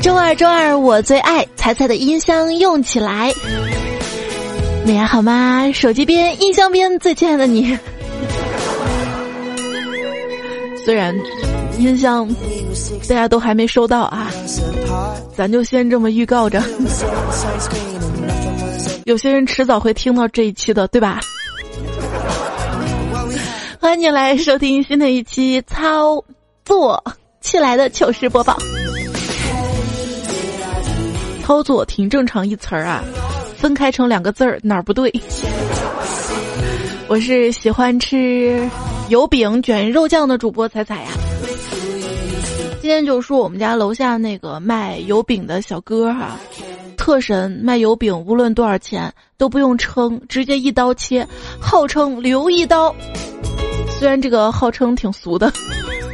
[0.00, 3.32] 周二，周二我最爱彩彩的音箱用起来。
[4.84, 5.70] 你还好吗？
[5.72, 7.76] 手机边、音箱边最亲爱的你。
[10.84, 11.14] 虽然
[11.78, 12.28] 音箱
[13.08, 14.30] 大家都还没收到啊，
[15.36, 16.62] 咱就先这么预告着。
[19.06, 21.20] 有些人迟早会听到这一期的，对吧？
[23.80, 26.22] 欢迎你来收听新的一期操
[26.66, 27.02] 作
[27.40, 28.54] 起来的糗事播报。
[31.42, 33.02] 操作挺正常一词儿啊，
[33.56, 35.10] 分开成两个字儿哪儿不对？
[37.08, 38.68] 我是喜欢吃
[39.08, 41.08] 油饼卷肉酱的主播彩彩呀。
[42.82, 46.38] 今天就说我们家楼下那个卖油饼的小哥哈，
[47.00, 51.26] 特神卖油饼，无论多少钱都不用称，直接一刀切，
[51.58, 52.94] 号称留一刀。
[53.98, 55.50] 虽然这个号称挺俗的。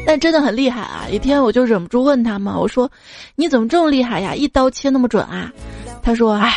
[0.07, 1.09] 但真的很厉害啊！
[1.11, 2.89] 一天我就忍不住问他嘛，我说
[3.34, 4.37] ：“你怎么这么厉害呀？
[4.37, 5.51] 一刀切那么准啊？”
[6.01, 6.55] 他说：“哎，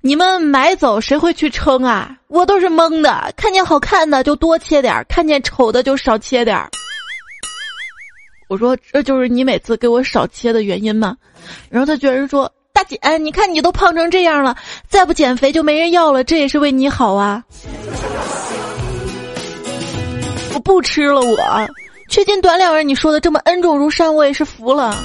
[0.00, 2.16] 你们买走谁会去称啊？
[2.28, 6.70] 我都是蒙的，看见好看的就多切点儿，看见丑的就少切点儿。”
[8.48, 11.16] 我说：“这就是你每次给我少切的原因吗？”
[11.68, 12.48] 然后他居然说
[12.80, 14.56] ：“大姐，你看你都胖成这样了，
[14.88, 17.44] 再不减肥就没人要了，这也是为你好啊！”
[20.54, 21.36] 我不吃了，我。
[22.08, 24.96] 缺斤短两，人你说的这么恩重如山，我也是服了。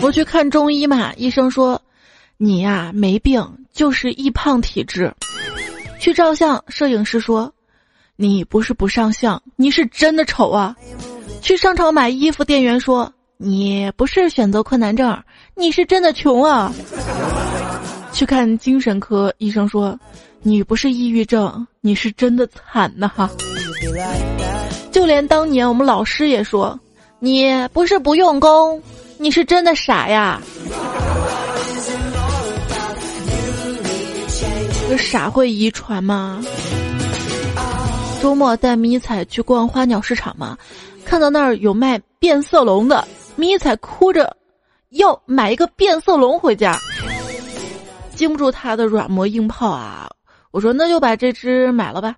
[0.00, 1.80] 我去看中医嘛，医生说
[2.38, 3.40] 你呀没病，
[3.72, 5.14] 就是易胖体质。
[6.00, 7.54] 去照相，摄影师说
[8.16, 10.74] 你不是不上相，你是真的丑啊。
[11.40, 15.16] 去商场买衣服，店员说你不是选择困难症，
[15.54, 16.72] 你是真的穷啊。
[18.12, 19.98] 去看精神科，医生说。
[20.42, 23.08] 你不是抑郁症，你是真的惨呐！
[23.08, 23.28] 哈，
[24.92, 26.78] 就连当年我们老师也说，
[27.18, 28.80] 你不是不用功，
[29.18, 30.40] 你是真的傻呀。
[34.88, 36.40] 这傻会遗传吗？
[38.22, 40.56] 周末带迷彩去逛花鸟市场嘛，
[41.04, 43.04] 看到那儿有卖变色龙的，
[43.36, 44.34] 迷彩哭着
[44.90, 46.78] 要买一个变色龙回家，
[48.14, 50.10] 经不住他的软磨硬泡啊。
[50.50, 52.16] 我说那就把这只买了吧，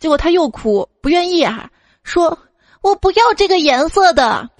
[0.00, 1.70] 结果他又哭，不愿意啊，
[2.02, 2.36] 说
[2.82, 4.50] 我不要这个颜色的。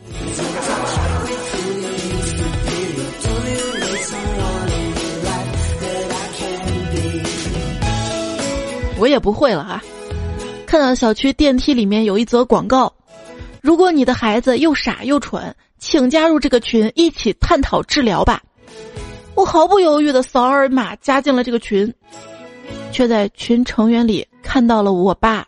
[8.96, 9.82] 我也不会了哈，
[10.66, 12.92] 看到小区电梯里面有一则广告，
[13.60, 18.40] 如果你的孩子又傻又蠢，请加入这个群，一起探讨治疗吧。
[19.34, 21.92] 我毫不犹豫的扫二维码加进了这个群。
[22.92, 25.46] 却在群成员里看到了我爸，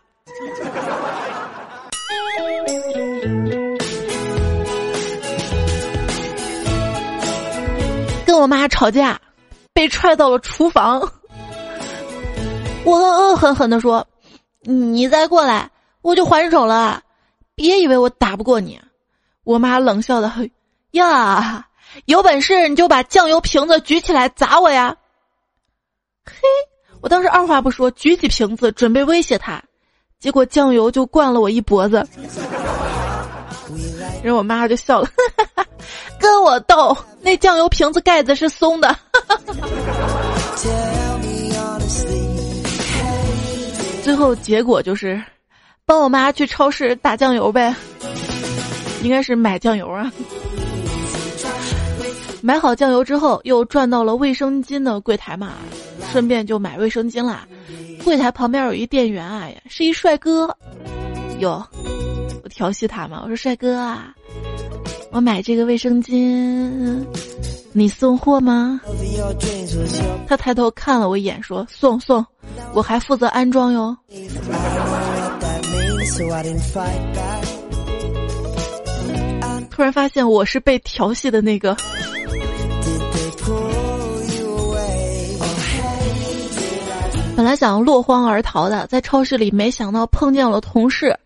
[8.25, 9.19] 跟我妈吵架，
[9.73, 11.01] 被踹到了厨房。
[12.85, 14.07] 我恶狠狠地说
[14.63, 15.69] ：“你再过来，
[16.01, 17.03] 我就还手了。
[17.55, 18.79] 别以为我打不过你。”
[19.43, 20.31] 我妈冷笑的
[20.91, 21.67] ：“呀，
[22.05, 24.95] 有本事你就把酱油瓶子举起来砸我呀！”
[26.25, 26.33] 嘿。
[27.01, 29.61] 我当时二话不说，举起瓶子准备威胁他，
[30.21, 32.07] 结果酱油就灌了我一脖子。
[34.23, 35.09] 然后我妈就笑了，
[36.17, 38.95] 跟我斗，那酱油瓶子盖子是松的。
[44.01, 45.21] 最后结果就是，
[45.85, 47.75] 帮我妈去超市打酱油呗，
[49.03, 50.11] 应该是买酱油啊。
[52.41, 55.53] 买好酱油之后，又转到了卫生巾的柜台嘛。
[56.11, 57.47] 顺便就买卫生巾啦，
[58.03, 60.55] 柜台旁边有一店员啊，是一帅哥，
[61.39, 61.65] 哟，
[62.43, 64.13] 我调戏他嘛，我说帅哥啊，
[65.09, 67.03] 我买这个卫生巾，
[67.71, 68.79] 你送货吗？
[70.27, 72.23] 他抬头看了我一眼，说送送，
[72.73, 73.97] 我还负责安装哟。
[79.75, 81.75] 突然发现我是被调戏的那个。
[87.35, 91.17] 本来想落荒而逃的，在超市里，没想到碰见了同事，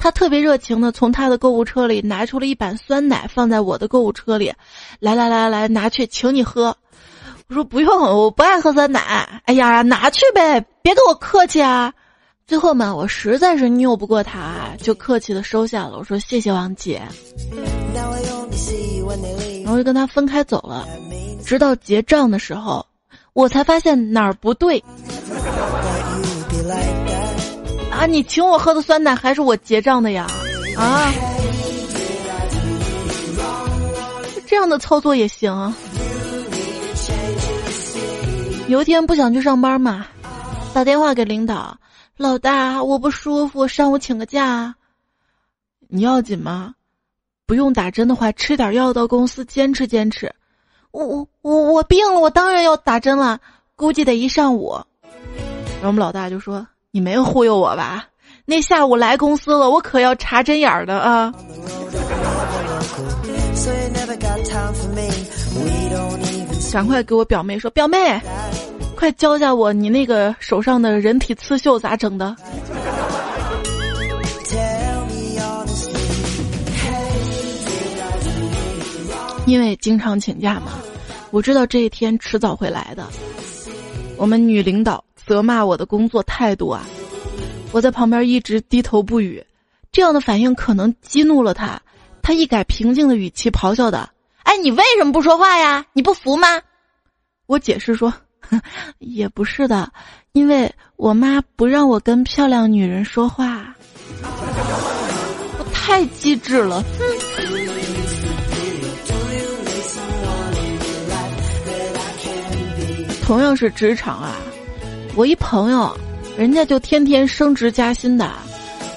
[0.00, 4.52] 他特别热情的从他的购物车里拿出了一板酸奶，放在我的购物车里，
[4.98, 6.76] 来来来来，拿去，请你喝。
[7.48, 9.40] 我说不用，我不爱喝酸奶。
[9.44, 11.94] 哎呀，拿去呗，别跟我客气啊。
[12.46, 15.96] 最后嘛，我实在是拗不过他，就客气的收下了。
[15.96, 17.00] 我说谢谢王姐，
[19.64, 20.86] 然后就跟他分开走了，
[21.42, 22.84] 直到结账的时候。
[23.32, 24.78] 我才发现哪儿不对。
[27.90, 30.30] 啊，你请我喝的酸奶还是我结账的呀？
[30.76, 31.12] 啊，
[34.46, 35.74] 这样的操作也行。
[38.68, 40.06] 有一天不想去上班嘛，
[40.72, 41.76] 打电话给领导，
[42.16, 44.76] 老大我不舒服，上午请个假。
[45.88, 46.74] 你要紧吗？
[47.44, 50.32] 不用打针的话，吃点药到公司坚持坚持。
[50.92, 53.40] 我我我我病了，我当然要打针了，
[53.74, 54.80] 估计得一上午。
[55.02, 58.06] 然后我们老大就说：“你没有忽悠我吧？
[58.44, 61.34] 那下午来公司了，我可要查针眼儿的啊！”
[66.72, 68.20] 赶快给我表妹说：“表妹，
[68.96, 72.34] 快教教我你那个手上的人体刺绣咋整的？”
[79.46, 80.72] 因为经常请假嘛，
[81.30, 83.06] 我知道这一天迟早会来的。
[84.16, 86.82] 我们女领导责骂我的工作态度啊，
[87.70, 89.44] 我在旁边一直低头不语，
[89.92, 91.78] 这样的反应可能激怒了他，
[92.22, 94.08] 他一改平静的语气咆哮的
[94.44, 95.84] ：“哎，你为什么不说话呀？
[95.92, 96.62] 你不服吗？”
[97.44, 98.14] 我解释说
[98.98, 99.90] ：“也不是的，
[100.32, 103.74] 因为我妈不让我跟漂亮女人说话。”
[105.58, 106.82] 我太机智了，
[113.24, 114.36] 同样是职场啊，
[115.14, 115.96] 我一朋友，
[116.36, 118.30] 人家就天天升职加薪的。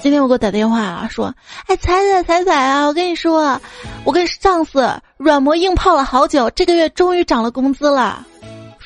[0.00, 1.34] 今天我给我打电话，说
[1.66, 3.60] ：“哎，彩彩彩彩啊，我跟你说，
[4.04, 8.24] 我跟上司软磨硬泡了好久，这个月终于涨了工资了。”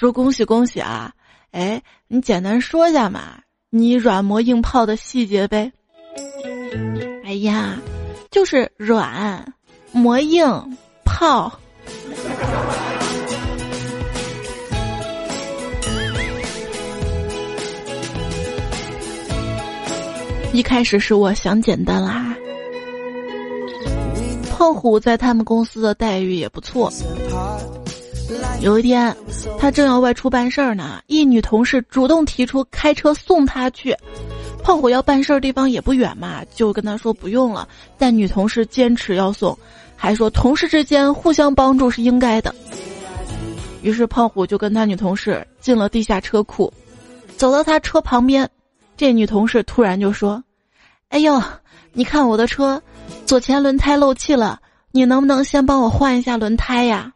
[0.03, 1.13] 说恭喜恭喜啊！
[1.53, 3.39] 哎，你简单说一下嘛，
[3.71, 5.71] 你软磨硬泡的细节呗。
[7.25, 7.79] 哎呀，
[8.29, 9.55] 就是软
[9.93, 10.45] 磨硬
[11.05, 11.57] 泡。
[20.53, 22.37] 一开始是我想简单啦。
[24.51, 26.93] 胖虎在他们公司的待遇也不错。
[28.61, 29.15] 有一天，
[29.59, 33.97] 他正要外出办事儿呢，一女同事主动提出开车送他去。
[34.63, 37.67] 胖虎要办事儿地方也不远嘛，就跟他说不用了。
[37.99, 39.59] 但女同事坚持要送，
[39.97, 42.55] 还说同事之间互相帮助是应该的。
[43.83, 46.73] 于是胖虎就跟他女同事进了地下车库，
[47.37, 48.49] 走到他车旁边。
[48.97, 50.45] 这女同事突然就说
[51.11, 51.43] ：“哎呦，
[51.93, 52.81] 你看我的车，
[53.27, 54.61] 左前轮胎漏气了，
[54.93, 57.13] 你能不能先帮我换一下轮胎呀？”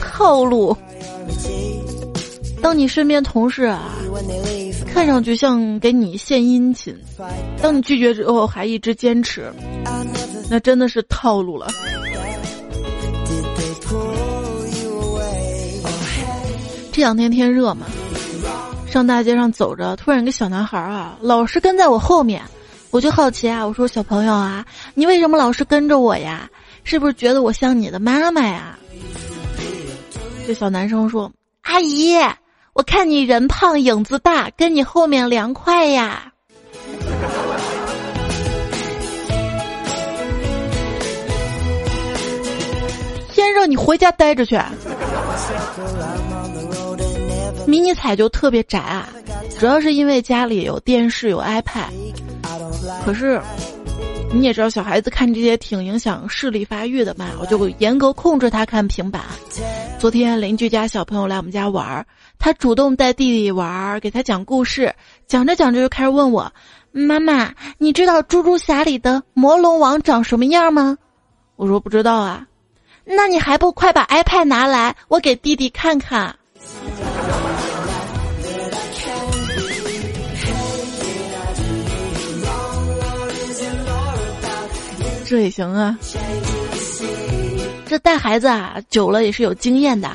[0.00, 0.76] 套路。
[2.62, 3.90] 当你身边同事啊，
[4.86, 6.96] 看上去像给你献殷勤，
[7.60, 9.52] 当你拒绝之后还一直坚持，
[10.48, 11.66] 那真的是套路了。
[16.92, 17.86] 这两天天热嘛，
[18.92, 22.42] 上大街上走着，突然一个小男孩啊，老是跟在我后面，
[22.90, 26.46] 我就好奇啊，我说小朋友啊，你为什么老是跟着我呀？
[26.84, 28.78] 是不是觉得我像你的妈妈呀？
[30.46, 31.32] 这小男生说
[31.64, 32.14] ：“阿姨，
[32.74, 36.30] 我看你人胖影子大，跟你后面凉快呀。”
[43.32, 44.60] 天热，你回家待着去。
[47.66, 49.08] 迷你彩就特别宅啊，
[49.58, 51.90] 主要是因为家里有电视有 iPad，
[53.04, 53.40] 可是
[54.32, 59.22] 你也知道小孩子看这些挺影响视力发育的嘛，我就严格控制他看平板。
[59.98, 62.06] 昨天邻居家小朋友来我们家玩儿，
[62.38, 64.92] 他主动带弟弟玩儿，给他讲故事，
[65.26, 66.52] 讲着讲着就开始问我
[66.90, 70.98] ：“妈妈，你知道猪猪侠里的魔龙王长什么样吗？”
[71.54, 72.44] 我说不知道啊，
[73.04, 76.34] 那你还不快把 iPad 拿来，我给弟弟看看。
[85.32, 85.98] 这也行啊，
[87.86, 90.10] 这带孩子啊久了也是有经验的，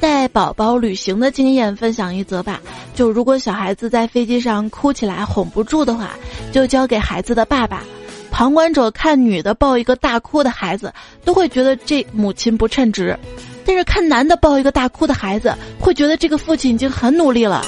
[0.00, 2.60] 带宝宝旅行的经验分享一则吧。
[2.92, 6.10] 就如果小孩子在飞机上哭起来哄不住的话，
[6.50, 7.84] 就交给孩子的爸爸。
[8.32, 10.92] 旁观者看女的抱一个大哭的孩子，
[11.24, 13.16] 都会觉得这母亲不称职；
[13.64, 17.64] 但是看男的抱一个大哭的孩子，会觉得这个父亲已经很努力了。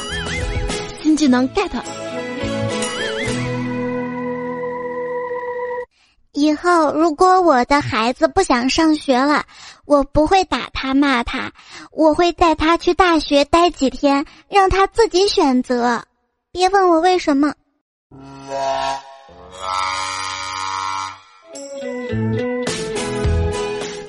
[1.00, 1.70] 新技能 get。
[6.34, 9.44] 以后如果我的孩子不想上学了，
[9.84, 11.52] 我不会打他骂他，
[11.92, 16.02] 我会带他去大学待几天，让他自己选择。
[16.50, 17.52] 别问我为什么。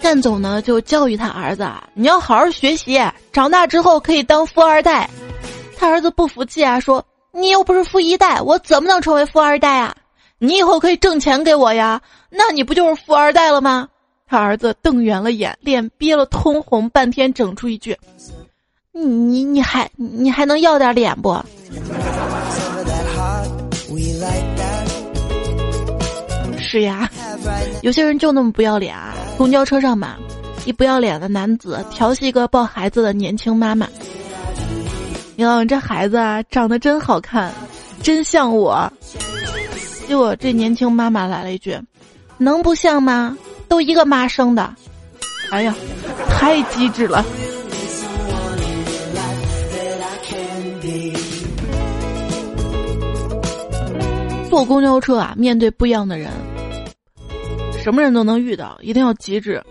[0.01, 2.99] 干总呢就教育他儿子：“你要好好学习，
[3.31, 5.07] 长大之后可以当富二代。”
[5.77, 9.95] 他儿子不服气啊，说：“你又不是富一代，我怎么能成为富二代啊？
[10.39, 13.87] 你以后可以挣钱给我呀，那你不就是富二代了吗？”
[14.27, 17.95] 他儿子瞪圆了眼，脸憋了通红，半天整出一句
[18.91, 21.35] ：“你你你还你还能要点脸不？”
[26.57, 27.09] 是呀，
[27.83, 29.13] 有些人就那么不要脸啊！
[29.37, 30.15] 公交车上嘛，
[30.65, 33.87] 一不要脸的男子调戏一个抱孩子的年轻妈妈。
[35.35, 37.53] 哟，这孩子啊，长得真好看，
[38.01, 38.91] 真像我。
[40.07, 41.77] 结果这年轻妈妈来了一句
[42.37, 43.37] ：“能不像吗？
[43.67, 44.73] 都一个妈生的。”
[45.51, 45.75] 哎呀，
[46.29, 47.25] 太机智了。
[54.49, 56.31] 坐公交车啊，面对不一样的人，
[57.83, 59.61] 什么人都能遇到，一定要机智。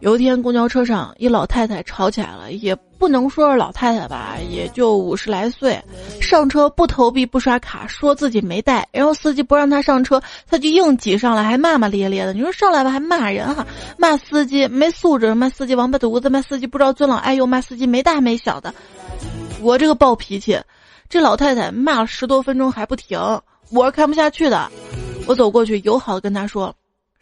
[0.00, 5.76] 有一天，公交车上一老太太吵起来了，也不能说是老太太吧，也就五十来岁。
[6.20, 12.32] 上车不投币不刷卡，说自己没带，然后司机不让他上车，他就硬挤上来，还骂骂咧咧的。
[12.32, 18.72] 你说上来吧，还骂人哈，骂司机没素质，骂司机王八犊子，骂司机不知道尊老爱幼，骂司机没大没小的。
[19.60, 20.56] 我这个暴脾气，
[21.08, 23.18] 这老太太骂了十多分钟还不停，
[23.70, 24.70] 我是看不下去的。
[25.26, 26.72] 我走过去，友好的跟他说。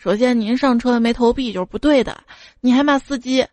[0.06, 2.16] 首先，您上车没投币就是不对的，
[2.60, 3.44] 你还骂司机，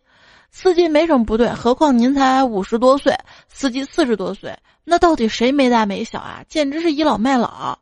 [0.52, 3.12] 司机没什么不对，何况您才五十多岁，
[3.48, 6.44] 司机四十多岁，那到底谁没大没小啊？
[6.48, 7.76] 简直是倚老卖老。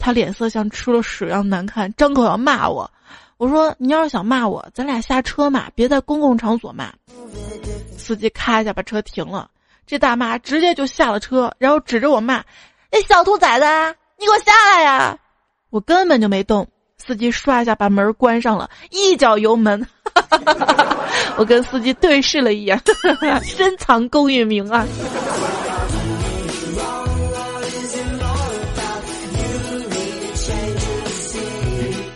[0.00, 2.90] 他脸色像吃了屎一样难看，张口要骂我。
[3.36, 6.92] 我说你要是想骂我，咱俩下车嘛，别在公共场所骂。
[7.96, 9.48] 司机咔一下把车停了，
[9.86, 12.42] 这大妈直接就下了车，然后指着我骂
[12.90, 15.16] ：“那小兔崽子，你给我下来呀！”
[15.70, 16.66] 我根本就没动。
[16.98, 19.86] 司机唰一下把门关上了，一脚油门，
[21.36, 22.80] 我跟司机对视了一眼，
[23.44, 24.86] 深藏功与名啊！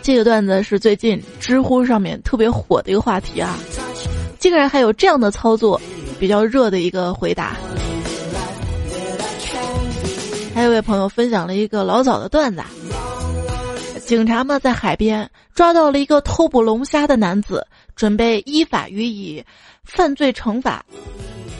[0.01, 3.57] 这个段子是最近知乎上面特别火的一个话题啊，
[4.39, 5.79] 竟然还有这样的操作，
[6.19, 7.55] 比较热的一个回答。
[10.53, 12.61] 还有位朋友分享了一个老早的段子。
[14.05, 17.65] 警察们在海边抓到了一个偷捕龙虾的男子，
[17.95, 19.43] 准备依法予以
[19.83, 20.83] 犯罪惩罚。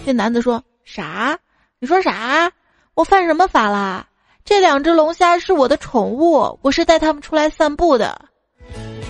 [0.06, 1.38] 这男子说：“啥？
[1.80, 2.52] 你说啥？
[2.94, 4.06] 我犯什么法啦？
[4.44, 8.20] 这两只龙虾是我的宠物，我是带他们出来散步的。”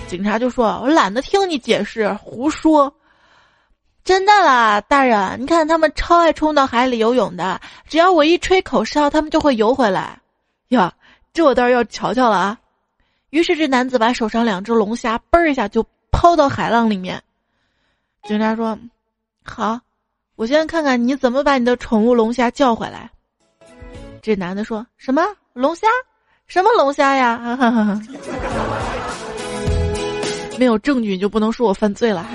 [0.06, 2.94] 警察就说：“我懒得听你解释，胡说！
[4.04, 10.20] 真的啦，大人，你看他们超爱冲到海里游泳的，只要我一吹口哨，他们就会游回来。
[10.68, 10.92] 呀，
[11.32, 12.58] 这我倒是要瞧瞧了啊！”
[13.32, 17.18] 于是这男子把手上两只龙虾嘣一下就抛到海浪里面。
[18.24, 18.78] 警察说
[19.42, 19.80] ：“好，
[20.36, 23.10] 我先看看你怎么把你的宠物龙虾叫回来。”
[24.20, 25.22] 这男的说什么
[25.54, 25.88] 龙虾？
[26.46, 27.58] 什么龙虾呀？
[30.58, 32.28] 没有证据你就不能说我犯罪了。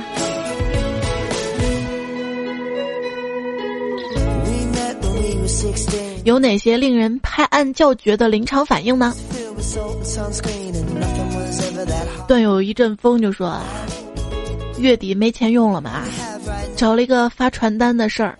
[6.25, 9.13] 有哪些令人拍案叫绝的临场反应呢？
[12.27, 13.57] 段友一阵风就说
[14.79, 16.03] ：“月底没钱用了嘛，
[16.75, 18.37] 找了一个发传单的事儿，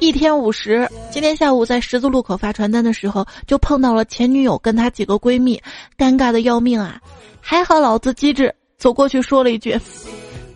[0.00, 0.88] 一天五十。
[1.10, 5.60] 今天下午在十字路口发传单的时候，就碰到了前女友跟她几个闺蜜，
[5.96, 7.00] 尴尬的要命啊！
[7.40, 9.78] 还好老子机智，走过去说了一句：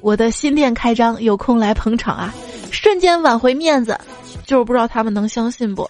[0.00, 2.34] 我的新店开张，有空来捧场啊！
[2.70, 3.98] 瞬间挽回面子，
[4.44, 5.88] 就是不知道他们能相信不？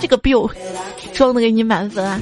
[0.00, 0.50] 这个 biu。”
[1.12, 2.18] 装的给你满分啊！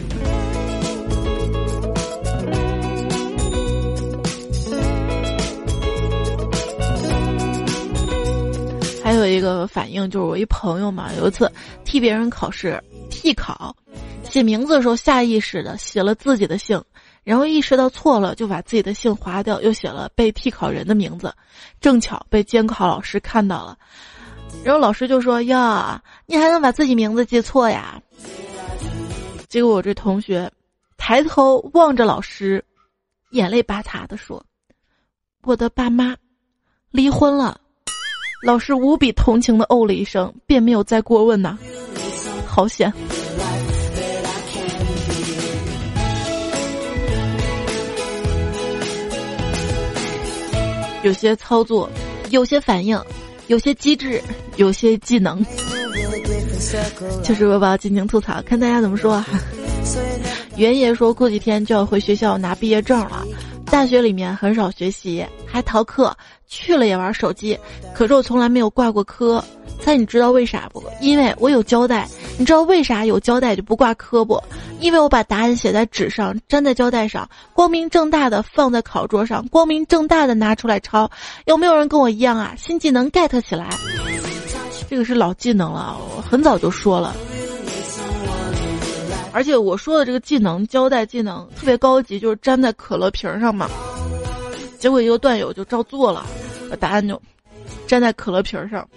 [9.38, 11.48] 这个反应就是我一朋友嘛，有一次
[11.84, 13.72] 替别人考试替考，
[14.24, 16.82] 写名字的时候下意识的写了自己的姓，
[17.22, 21.32] 然后意识到错了，就把自己的姓划掉，又写了被替考人的名字，
[21.80, 23.78] 正巧被监考老师看到了，
[24.64, 28.02] 然后老师就说：“呀，你还能把自己名字记错呀？”
[29.48, 30.50] 结果我这同学
[30.96, 32.64] 抬头望着老师，
[33.30, 34.44] 眼泪巴塔的说
[35.46, 36.16] ：“我的爸妈
[36.90, 37.60] 离婚了。”
[38.42, 41.58] 老师无比同情的哦了一声，便没有再过问呐。
[42.46, 42.92] 好险！
[51.02, 51.88] 有些操作，
[52.30, 53.00] 有些反应，
[53.48, 54.22] 有些机智，
[54.56, 55.44] 有些技能。
[57.22, 59.26] 就是我把尽情吐槽，看大家怎么说啊。
[60.56, 63.24] 袁爷说过几天就要回学校拿毕业证了，
[63.70, 66.14] 大学里面很少学习，还逃课，
[66.46, 67.58] 去了也玩手机。
[67.94, 69.44] 可是我从来没有挂过科，
[69.80, 70.82] 猜你知道为啥不？
[71.00, 72.08] 因为我有胶带。
[72.38, 74.42] 你知道为啥有胶带就不挂科不？
[74.80, 81.10] 因为我把答案写在纸上，粘在胶带上，光明正大的放在考桌上，光明正大的拿出来抄。
[81.44, 82.54] 有没有人跟我一样啊？
[82.56, 83.68] 新技能 get 起来，
[84.88, 87.14] 这个是老技能了，我很早就说了。
[89.32, 93.68] 而且我说的这个技能，胶带技能特别高级，就是粘在可乐瓶上嘛。
[94.78, 96.24] 结果一个段友就照做了，
[96.70, 97.20] 把答案就
[97.88, 98.88] 粘在可乐瓶上。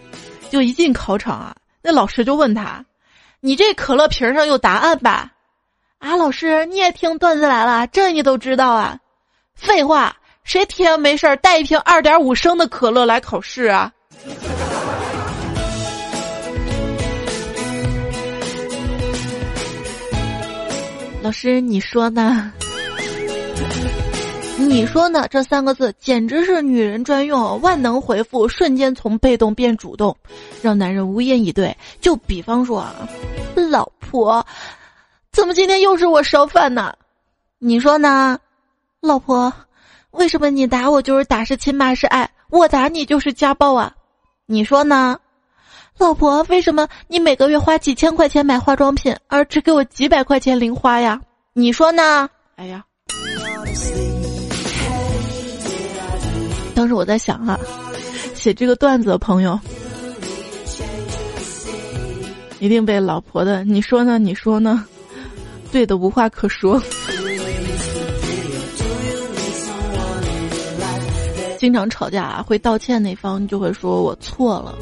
[0.49, 2.85] 就一进考场啊，那老师就问他
[3.39, 5.31] ：“你这可乐瓶上有答案吧？”
[5.99, 8.97] 啊，老师你也听段子来了，这你都知道啊？
[9.55, 13.91] 废话，谁天没事儿带一瓶二点五升的可乐来考试啊？
[21.21, 22.51] 老师，你说呢？
[24.57, 25.27] 你说呢？
[25.29, 30.15] 这三个字简直是女人专用，万能回复，瞬间从被动变主动，
[30.63, 31.75] 让男人无言以对。
[31.99, 33.07] 就比方说啊，
[33.55, 34.43] 老婆，
[35.31, 36.91] 怎么今天又是我烧饭呢？
[37.59, 38.39] 你说呢？
[38.99, 39.53] 老婆，
[40.11, 43.93] 为什么你打我就是打是亲骂是爱，我打你就是家暴啊？
[44.47, 45.19] 你说呢？
[45.97, 51.19] 老婆，为什么你每个月花几千块钱买化妆品，而只给我几百块钱零花呀？
[51.53, 52.29] 你说呢？
[52.55, 52.83] 哎呀，
[56.73, 57.59] 当时我在想啊，
[58.33, 59.59] 写这个段子的朋友，
[62.59, 64.17] 一定被老婆的你说呢？
[64.17, 64.85] 你说呢？
[65.71, 66.81] 对的无话可说。
[71.57, 74.75] 经常吵架会道歉那方就会说我错了。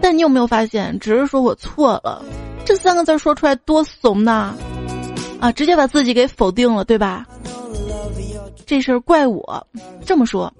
[0.00, 2.24] 但你有没有发现，只是说我错了，
[2.64, 4.54] 这三个字说出来多怂呐！
[5.40, 7.26] 啊，直接把自己给否定了，对吧？
[8.66, 9.66] 这事儿怪我，
[10.04, 10.52] 这么说，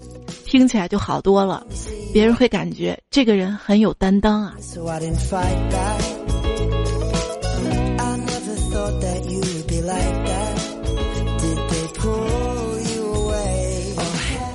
[0.45, 1.67] 听起来就好多了，
[2.13, 4.55] 别人会感觉这个人很有担当啊。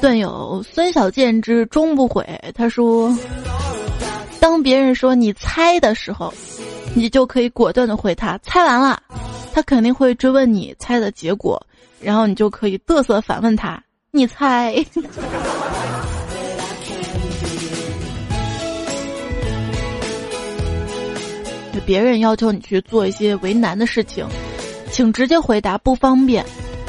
[0.02, 3.16] 段友孙小贱之终不悔，他说。
[4.64, 6.34] 别人说你猜的时候，
[6.96, 8.98] 你就可以果断的回他猜完了，
[9.54, 11.62] 他肯定会追问你猜的结果，
[12.00, 14.74] 然后你就可以嘚瑟反问他你猜。
[21.86, 24.26] 别人要求你去做一些为难的事情，
[24.90, 26.46] 请直接回答不方便。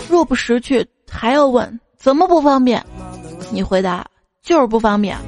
[0.08, 2.80] 若不识趣，还要问怎么不方便，
[3.50, 4.06] 你回答
[4.44, 5.18] 就是不方便。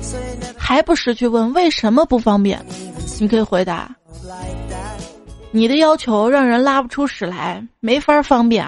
[0.68, 2.61] 还不识趣问为什么不方便？
[3.20, 3.88] 你可以回答：
[5.52, 8.66] 你的要求让人拉不出屎来，没法方便。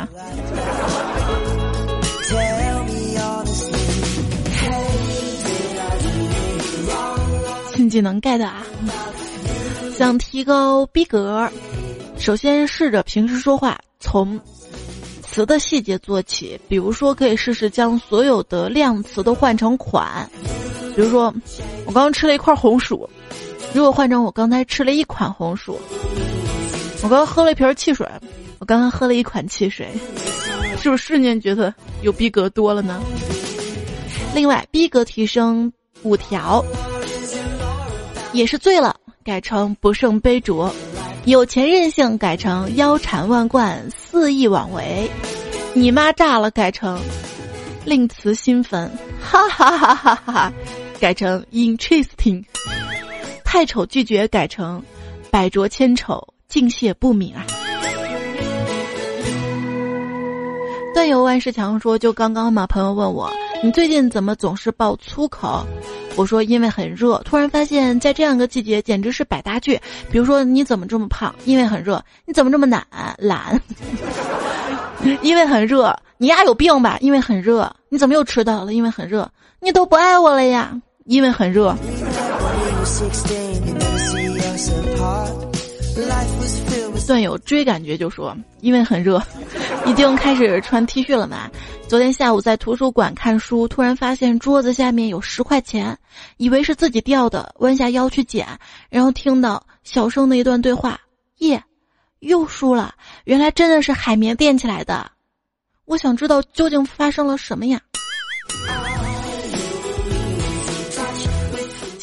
[7.74, 8.64] 新技能 get 啊！
[9.96, 11.50] 想提高逼格，
[12.16, 14.40] 首先试着平时说话从
[15.20, 20.30] 词的细节做起，比如说可以试试将所有的量词都换成款。
[20.98, 21.32] 比如说，
[21.86, 23.08] 我刚刚吃了一块红薯，
[23.72, 25.78] 如果换成我刚才吃了一款红薯，
[27.04, 28.04] 我刚刚喝了一瓶汽水，
[28.58, 29.88] 我刚刚喝了一款汽水，
[30.76, 33.00] 是不是瞬间觉得有逼格多了呢？
[34.34, 36.64] 另外，逼格提升五条，
[38.32, 40.68] 也是醉了改成不胜杯酌，
[41.26, 45.08] 有钱任性改成腰缠万贯肆意妄为，
[45.74, 47.00] 你妈炸了改成
[47.84, 48.90] 令词新坟，
[49.22, 50.52] 哈哈哈哈哈哈。
[51.00, 52.44] 改成 interesting，
[53.44, 54.82] 太丑拒绝改成
[55.30, 57.46] 百拙千丑敬谢不敏啊。
[60.92, 63.30] 段友万事强说，就刚刚嘛，朋友问我，
[63.62, 65.64] 你最近怎么总是爆粗口？
[66.16, 67.16] 我说因为很热。
[67.24, 69.80] 突然发现，在这样一个季节，简直是百搭句。
[70.10, 71.32] 比如说，你怎么这么胖？
[71.44, 72.04] 因为很热。
[72.24, 72.84] 你怎么这么懒？
[73.18, 73.60] 懒。
[75.22, 75.96] 因为很热。
[76.16, 76.98] 你丫有病吧？
[77.00, 77.72] 因为很热。
[77.88, 78.74] 你怎么又迟到了？
[78.74, 79.30] 因为很热。
[79.60, 80.76] 你都不爱我了呀？
[81.08, 81.74] 因为很热。
[87.06, 89.20] 段友追感觉就说，因为很热，
[89.86, 91.50] 已经开始穿 T 恤了嘛。
[91.88, 95.96] 昨天下午在图书馆看书，突然发现桌子下面有十块钱，
[96.36, 98.46] 以为是自己掉的，弯下腰去捡，
[98.90, 101.00] 然后听到小声的一段对话：
[101.38, 101.64] 耶，
[102.18, 102.94] 又输了。
[103.24, 105.10] 原来真的是海绵垫起来的。
[105.86, 107.80] 我想知道究竟发生了什么呀？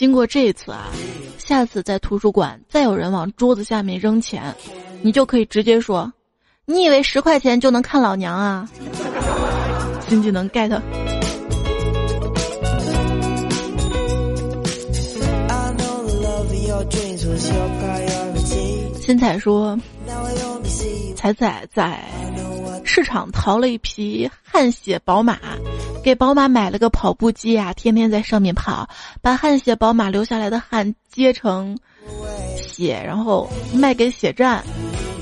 [0.05, 0.85] 经过这一次啊，
[1.39, 4.55] 下次在图书馆再有人往桌子下面扔钱，
[5.01, 6.13] 你就可以直接说
[6.65, 8.69] ：“你以为十块钱就能看老娘啊？”
[10.07, 10.79] 新技能 get。
[19.01, 19.75] 新彩说
[21.17, 21.99] ：“彩彩在
[22.83, 25.39] 市场淘了一匹汗血宝马，
[26.05, 28.87] 给宝马买了个跑步机啊，天天在上面跑，
[29.23, 31.75] 把汗血宝马留下来的汗接成
[32.55, 34.63] 血，然后卖给血站。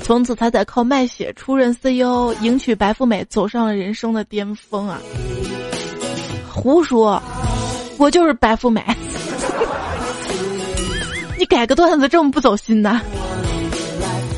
[0.02, 5.00] 从此，彩彩靠卖血出任 CEO，迎娶白富美，走上了人生的巅峰啊！
[6.52, 7.22] 胡说，
[7.96, 8.84] 我就是白富美。
[11.40, 13.00] ”你改个段子这么不走心呐？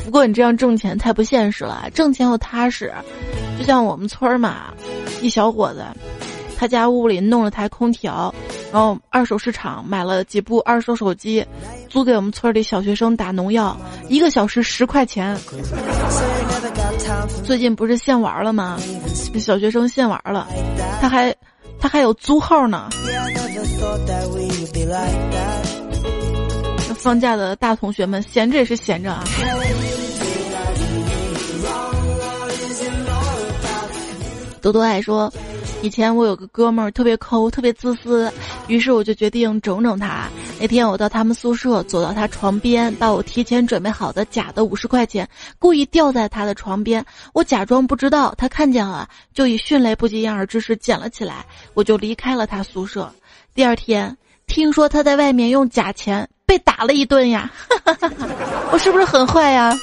[0.05, 2.93] 不过你这样挣钱太不现实了，挣钱又踏实。
[3.59, 4.73] 就像我们村儿嘛，
[5.21, 5.83] 一小伙子，
[6.57, 8.33] 他家屋里弄了台空调，
[8.73, 11.45] 然后二手市场买了几部二手手机，
[11.87, 13.77] 租给我们村里小学生打农药，
[14.09, 15.37] 一个小时十块钱。
[17.43, 18.79] 最近不是限玩了吗？
[19.39, 20.47] 小学生限玩了，
[20.99, 21.33] 他还
[21.79, 22.89] 他还有租号呢。
[26.97, 29.23] 放假的大同学们，闲着也是闲着啊。
[34.59, 35.31] 多多爱说，
[35.81, 38.31] 以前我有个哥们儿特别抠，特别自私，
[38.67, 40.27] 于是我就决定整整他。
[40.59, 45.27] 那天我到他们宿舍，走到他床边，把我提前准备好的假的五十块钱
[45.59, 53.11] 故意掉在他的床边，我假装不知道，他看见了，就以迅雷不及掩耳之势捡了起来，我就离开了他宿舍。
[53.53, 56.27] 第二天，听说他在外面用假钱。
[56.47, 57.51] 被打了一顿呀，
[58.71, 59.77] 我是不是很坏呀？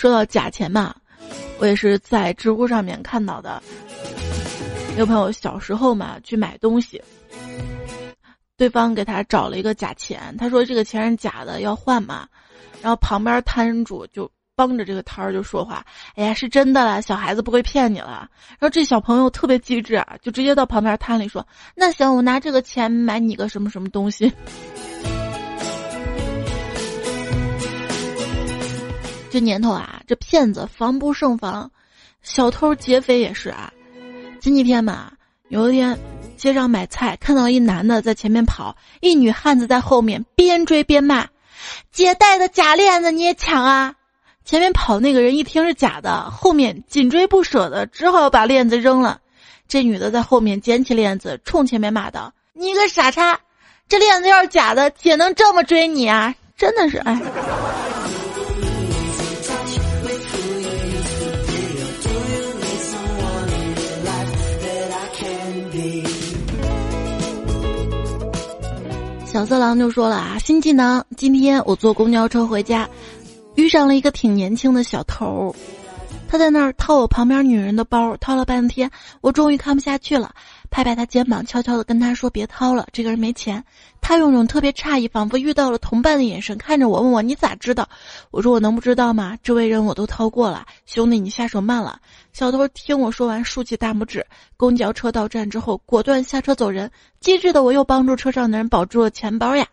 [0.00, 0.94] 说到假钱嘛，
[1.58, 3.62] 我也是在知乎上面看到的。
[4.96, 7.02] 有朋友小时候嘛去买东西，
[8.56, 12.26] 对方给他找了一个假钱，他说这个钱是假的，要换嘛，
[12.80, 14.30] 然后旁边摊主就。
[14.56, 15.82] 帮着这个摊儿就说话，
[16.16, 18.28] 哎呀，是真的了，小孩子不会骗你了。
[18.58, 24.30] 然后这小朋友特别机智啊，就直接到旁边摊里说：“那行，我拿这个钱买你个什么什么东西。”
[29.30, 31.70] 这年头啊，这骗子防不胜防，
[32.20, 33.72] 小偷劫匪也是啊。
[34.40, 35.12] 前几天嘛，
[35.48, 35.96] 有一天
[36.36, 41.28] 街上买菜，看到一男的在前面跑，一女汉子在后面边追边骂
[41.92, 43.94] ：“姐戴的假链子你也抢啊！”
[44.44, 49.20] 前面跑那个人一听是假的，后面紧追不舍的，只好把链子扔了。
[49.68, 53.38] 这女的在后面捡起链子，冲前面骂道：“你个傻叉！
[53.88, 56.34] 这链子要是假的，姐能这么追你啊？
[56.56, 57.20] 真的是哎。”
[69.32, 72.88] 小色狼就说了啊，新技能，今天我坐公交车回家。
[73.54, 75.54] 遇上了一个挺年轻的小偷，
[76.28, 78.90] 他在那儿掏我旁边女人的包，掏了半天，
[79.20, 80.34] 我终于看不下去了，
[80.70, 83.62] 拍拍他肩膀，悄悄的跟他说：“别掏了，这个人没钱。”
[84.00, 87.88] 他用种特别诧异，仿佛遇到了同伴的眼神看着我，问我：“你咋知道？”
[88.30, 89.36] 我说：“我能不知道吗？
[89.42, 92.00] 这位人我都掏过了，兄弟，你下手慢了。”
[92.32, 94.24] 小偷听我说完，竖起大拇指。
[94.56, 96.90] 公交车到站之后，果断下车走人。
[97.20, 99.66] 机智的我又帮助车上的人保住了钱包呀。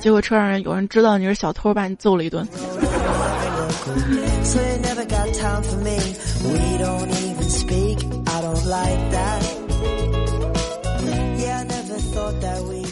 [0.00, 2.48] 结果车上人有人知道你是小偷，把你揍了一顿。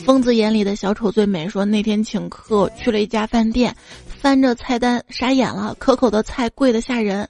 [0.05, 1.49] 疯子眼里的小丑最美。
[1.49, 3.75] 说那天请客去了一家饭店，
[4.07, 7.29] 翻着菜单傻眼了，可口的菜贵的吓人，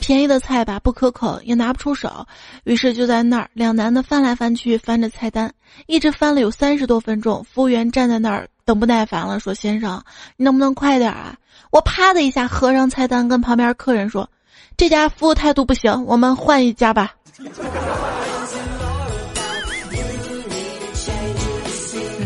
[0.00, 2.26] 便宜的菜吧不可口也拿不出手，
[2.64, 5.52] 于是就在那儿两男的翻来翻去翻着菜单，
[5.86, 7.44] 一直翻了有三十多分钟。
[7.44, 8.48] 服务员站在那儿。
[8.62, 10.00] 等不耐烦了，说：“先生，
[10.36, 11.36] 你能不能快点啊？”
[11.72, 14.30] 我啪的一下合上菜单，跟旁边客人说
[14.76, 17.14] ：“这家服务态度不行，我们换一家吧。”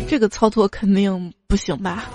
[0.07, 2.05] 这个操作肯定不行吧？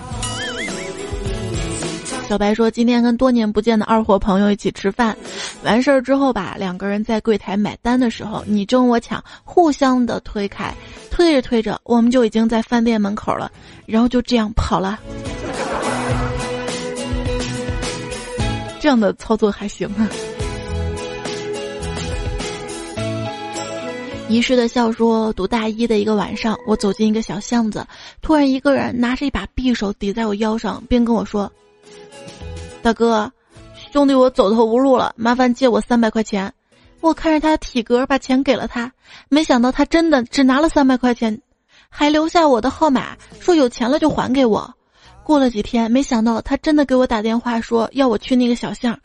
[2.28, 5.16] 小白说：“今天跟多年不见的二货朋友一起吃饭，
[5.64, 10.72] 完事儿之后吧，两个人在柜台买单的时候，你争我抢，互相的推开，
[11.10, 13.50] 推着推着，我们就已经在饭店门口了，
[13.84, 15.00] 然后就这样跑了。
[18.80, 20.08] 这样的操作还行啊。”
[24.28, 27.84] 遗失的笑说：“读大一的一个晚上，我走进一个小巷子，
[28.22, 31.52] 突然一个人拿着一把匕首抵在我腰上，并跟我说。”
[32.80, 33.30] 大哥，
[33.92, 36.52] 兄弟，我走投无路了，麻烦借我三百块钱。
[37.00, 38.92] 我看着他的体格，把钱给了他。
[39.28, 41.40] 没想到他真的只拿了三百块钱，
[41.88, 44.72] 还留下我的号码，说有钱了就还给我。
[45.24, 48.98] 过了几天，没想到他真的给我打电话说要我去那个小巷。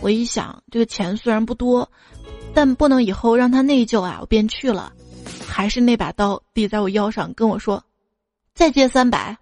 [0.00, 1.90] 我一想，这个钱虽然不多，
[2.54, 4.92] 但不能以后让他内疚啊，我便去了。
[5.46, 7.82] 还是那把刀抵在我腰上，跟我说
[8.54, 9.36] ：“再借三百。”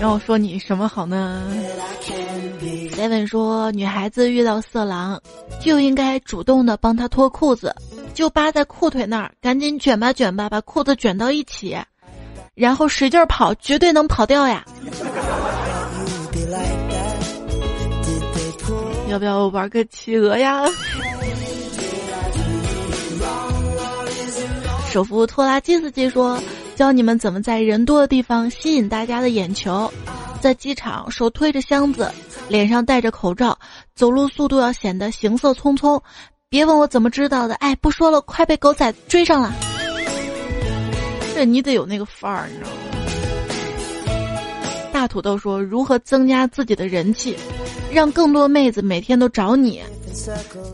[0.00, 1.42] 让我说你什么好呢
[2.96, 5.20] ？Seven 说，女孩子遇到色狼，
[5.60, 7.76] 就应该主动的帮他脱裤子，
[8.14, 11.76] 就扒在裤腿那儿，赶紧卷吧卷吧，把裤子卷到一起，
[12.54, 14.64] 然后使劲跑，绝对能跑掉呀！
[19.08, 20.64] 要不要玩个企鹅呀？
[24.90, 26.40] 手扶拖拉机司机说。
[26.80, 29.92] 教你们怎么在人多的地方吸引大家的眼球，
[30.40, 32.10] 在机场手推着箱子，
[32.48, 33.58] 脸上戴着口罩，
[33.94, 36.00] 走路速度要显得行色匆匆。
[36.48, 39.52] 别问我怎么知道的，哎，不说了，快被狗仔追上了。
[41.34, 42.76] 这你得有那个范儿，你知道吗？
[44.90, 47.36] 大土豆说如何增加自己的人气，
[47.92, 49.82] 让更多妹子每天都找你？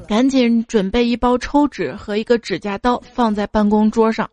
[0.07, 4.31] 赶紧准备一包抽纸和一个指甲刀放在办公桌上。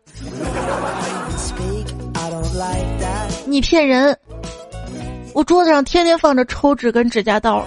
[3.46, 4.18] 你骗人！
[5.34, 7.66] 我桌子上天天放着抽纸跟指甲刀，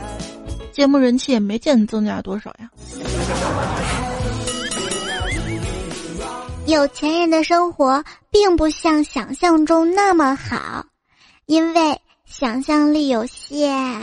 [0.72, 2.70] 节目人气也没见增加多少呀。
[6.66, 10.86] 有钱人的生活并不像想象中那么好，
[11.46, 14.02] 因为想象力有限。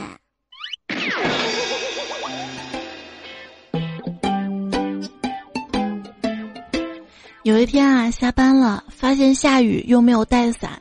[7.43, 10.81] 有一天啊，下班了，发现下雨又没有带伞。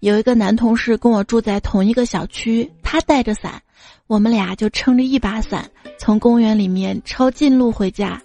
[0.00, 3.60] 有一个男同事跟我住在同一个小区，他带着伞，
[4.06, 8.20] 我们俩就撑着一把伞从公园里面抄近路回家。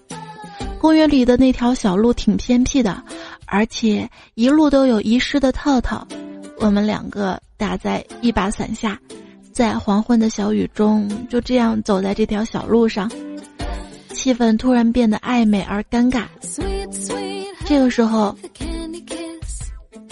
[0.80, 3.02] 公园里的那条小路挺偏僻的，
[3.46, 6.06] 而且一路都有遗失的套套。
[6.60, 9.00] 我们两个打在一把伞下，
[9.52, 13.10] 在黄昏的小雨中，就这样走在这条小路上，
[14.10, 16.26] 气氛突然变得暧昧而尴尬。
[17.66, 18.36] 这个时候，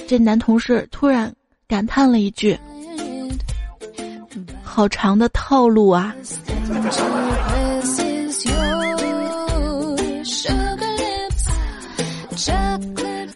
[0.08, 1.32] 这男同事突然
[1.70, 2.58] 感叹了一句
[4.66, 6.16] ：“好长的套路啊！”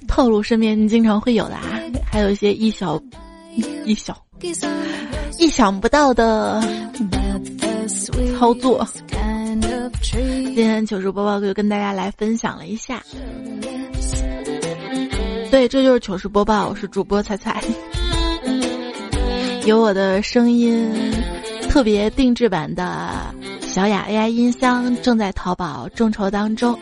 [0.08, 3.00] 套路身边经常会有的啊，还有一些意小、
[3.86, 4.18] 意小、
[5.38, 6.60] 意想不到的
[8.40, 8.84] 操作。
[10.02, 13.04] 今天糗事播报就跟大家来分享了一下。
[15.52, 17.64] 对，这就是糗事播报，我是主播彩彩，
[19.66, 20.92] 有我的声音，
[21.70, 23.10] 特别定制版的
[23.62, 26.78] 小雅 AI 音箱正在淘宝众筹当中，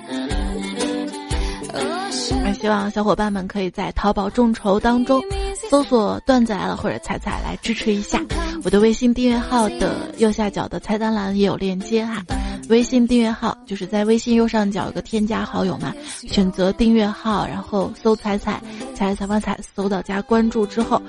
[2.60, 5.22] 希望小伙伴们可以在淘宝众筹当中
[5.70, 8.20] 搜索“段子来了”或者“彩彩”来支持一下。
[8.64, 12.24] 我的微信订阅号的右下角的菜单栏也有链接哈。
[12.70, 15.94] 微信订阅号就是在微信右上角有个添加好友嘛，
[16.28, 18.60] 选择订阅号，然后搜“彩彩
[18.96, 21.02] 彩彩彩彩”，搜到加关注之后，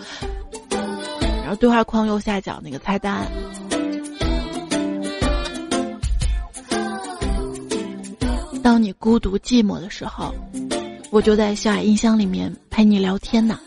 [1.56, 3.26] 对话框右下角那个菜单。
[8.62, 10.32] 当你孤独寂寞的时候，
[11.10, 13.58] 我就在小雅音箱里面陪你聊天呢。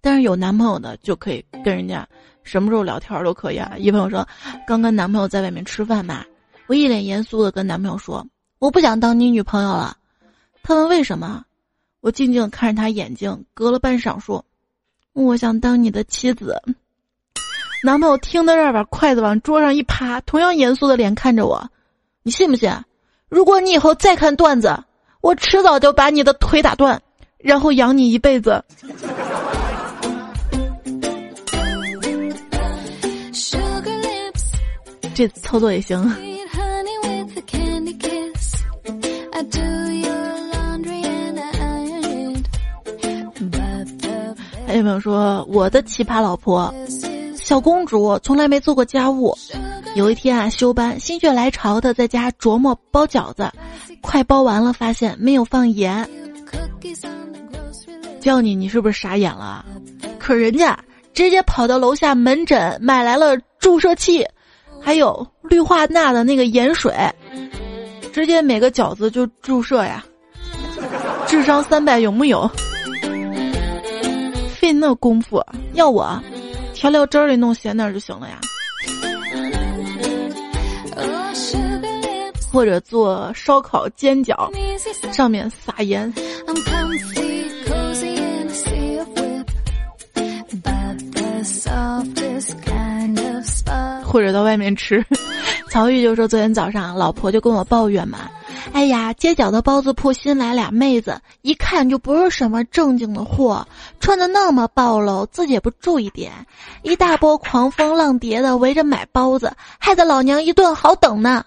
[0.00, 2.06] 但是有男朋友的就可以跟人家
[2.44, 3.74] 什么时候聊天都可以啊。
[3.78, 4.26] 一朋友说，
[4.66, 6.24] 刚跟男朋友在外面吃饭嘛。
[6.66, 8.26] 我一脸严肃的跟男朋友说
[8.60, 9.96] ：“我不想当你女朋友了。”
[10.62, 11.44] 他问为什么，
[12.00, 14.44] 我静静看着他眼睛，隔了半晌说
[15.14, 16.60] ：“我想当你的妻子。”
[17.84, 21.64] 男朋友听到这儿，把筷子往桌上一趴，同样严肃的脸看着我
[22.24, 22.70] ：“你信不信？
[23.28, 24.76] 如果你以后再看段子，
[25.20, 27.00] 我迟早就把你的腿打断，
[27.38, 28.62] 然后养你一辈子。”
[35.14, 36.08] 这操作也行。
[44.66, 46.72] 还有朋友说，我的奇葩老婆，
[47.48, 49.34] 小公主从来没做过家务。
[49.94, 53.50] 有一天啊，休班，心血来潮的在家琢磨包饺子，
[54.02, 56.06] 快包完了，发现没有放盐。
[58.20, 59.64] 叫你，你是不是傻眼了？
[60.18, 60.78] 可人家
[61.14, 64.22] 直接跑到楼下门诊买来了注射器，
[64.78, 66.94] 还有氯化钠的那个盐水，
[68.12, 70.04] 直接每个饺子就注射呀。
[71.26, 72.46] 智商三百有木有？
[74.54, 76.22] 费那功夫，要我
[76.78, 78.38] 调料汁里弄咸点就行了呀。
[82.52, 84.48] 或者做烧烤煎饺，
[85.12, 86.12] 上面撒盐。
[94.04, 95.04] 或者到外面吃，
[95.68, 98.30] 曹玉就说昨天早上老婆就跟我抱怨嘛，
[98.72, 103.66] 哎呀，街角的包子铺新来俩妹子，一看就不是什么正经的货，
[104.00, 106.32] 穿的那么暴露，自己也不注意点，
[106.82, 111.44] 一大波狂风浪蝶的围着买包子，害得老娘一顿好等呢。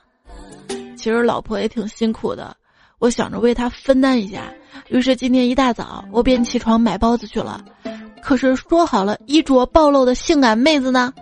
[0.96, 2.56] 其实老婆也挺辛苦的，
[3.00, 4.44] 我想着为她分担一下，
[4.90, 7.66] 于是今天一大早我便起床买包子去了。
[8.22, 11.14] 可是说好了衣着暴露的性感妹子呢？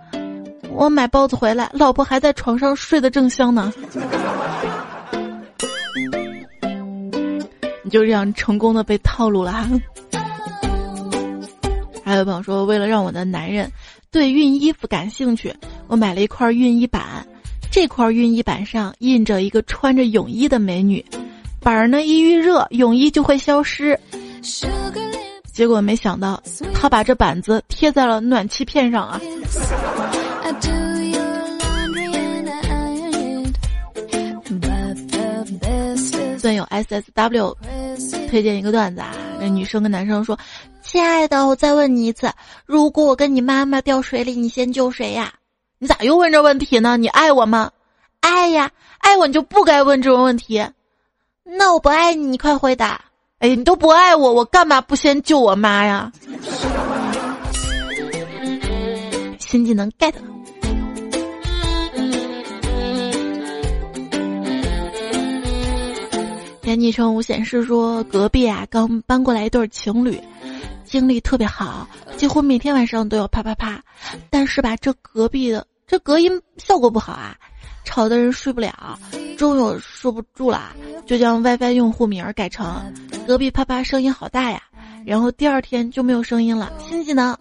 [0.72, 3.74] 我买包子回来，老婆还在床上睡得正香呢。
[7.84, 9.68] 你就这样成功的被套路了。
[12.04, 13.72] 还有朋友说，为了让我的男人
[14.12, 15.54] 对熨衣服感兴趣，
[15.88, 17.04] 我买了一块熨衣板。
[17.72, 21.04] 这块熨衣板上印着一个穿着泳衣的美女，
[21.62, 24.00] 板儿呢一遇热，泳衣就会消失。
[25.60, 26.42] 结果没想到，
[26.74, 29.20] 他把这板子贴在了暖气片上啊！
[36.42, 37.58] 段友 S S W
[38.30, 40.40] 推荐一个段子啊，那女生跟男生说
[40.82, 42.32] ：“亲爱的，我再问你一次，
[42.66, 45.34] 如果我跟你妈妈掉水里，你先救谁呀？”
[45.78, 46.96] 你咋又问这问题呢？
[46.96, 47.70] 你爱我吗？
[48.22, 50.66] 爱呀，爱我你就不该问这种问题。
[51.44, 53.02] 那我不爱你，你快回答。
[53.40, 56.12] 哎，你都不爱我，我干嘛不先救我妈呀？
[59.40, 60.14] 新技能 get。
[66.62, 70.22] 天昵称无显示说隔壁啊刚搬过来一对情侣，
[70.84, 73.82] 精力特别好，几乎每天晚上都要啪啪啪。
[74.30, 77.38] 但是吧，这隔壁的这隔音效果不好啊。
[77.86, 79.00] 吵的人睡不了，
[79.36, 80.76] 终于受不住了，
[81.08, 82.94] 就将 WiFi 用户名改成
[83.30, 84.60] “隔壁啪啪声音好大呀”，
[85.06, 86.74] 然后第二天就没有声音了。
[86.80, 87.38] 新技能，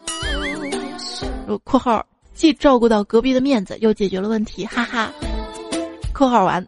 [1.65, 5.11] 括号既照顾到隔壁的面子，又解决了问题，哈哈。
[6.13, 6.63] 括号完。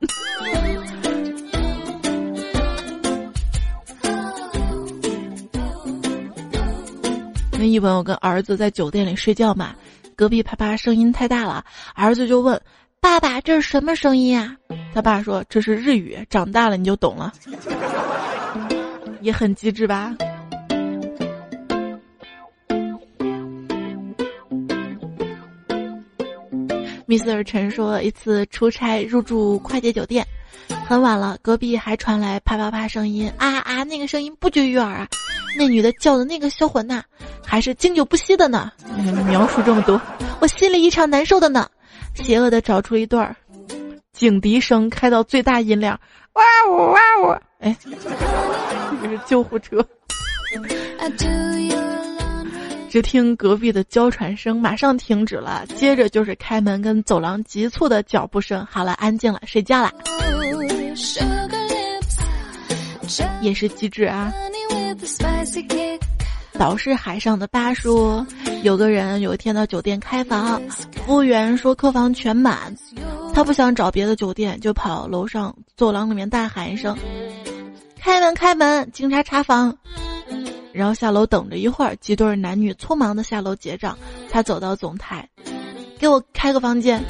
[7.59, 9.75] 那一文，我跟儿子在酒店里睡觉嘛，
[10.17, 11.63] 隔壁啪啪声音太大了，
[11.95, 12.59] 儿子就问。
[13.03, 14.57] 爸爸，这是什么声音啊？
[14.95, 17.33] 他爸说：“这是日语，长大了你就懂了。”
[19.21, 20.15] 也很机智吧
[27.07, 27.43] ？Mr.
[27.43, 30.25] 陈说，一次出差入住快捷酒店，
[30.87, 35.09] 很晚了，隔壁还传来啪啪啪声音啊啊，那个声音不绝于耳啊！
[35.59, 37.03] 那女的叫的那个销魂呐，
[37.45, 38.71] 还是经久不息的呢。
[39.27, 40.01] 描述这么多，
[40.41, 41.69] 我心里异常难受的呢。
[42.15, 43.37] 邪恶的找出一段
[44.13, 45.99] 警笛声开到最大音量，
[46.35, 47.37] 哇呜哇呜！
[47.59, 47.77] 哎，
[49.03, 49.85] 这是救护车。
[52.89, 58.67] 只听隔壁的娇喘声马上停止了，接着就是开门跟走廊急促的脚步声。
[58.71, 59.93] 好了，安静了，睡觉啦。
[63.41, 64.33] 也是机智啊。
[66.55, 68.27] 岛是海上的巴说，
[68.63, 70.61] 有个人有一天到酒店开房，
[71.07, 72.75] 服务员说客房全满，
[73.41, 76.95] 他不想找别的酒店，就跑楼上走廊里面大喊一声
[77.99, 79.75] ：“开门，开门，警察查房。”
[80.75, 83.97] 然后下楼等着一会儿，几对男女匆忙的下楼结账，
[84.29, 85.27] 才走到总台，
[85.99, 87.03] 给我开个房间。